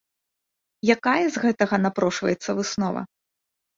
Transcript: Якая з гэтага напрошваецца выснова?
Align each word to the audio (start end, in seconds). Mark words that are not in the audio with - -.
Якая 0.95 1.25
з 1.35 1.43
гэтага 1.45 1.75
напрошваецца 1.85 2.49
выснова? 2.61 3.01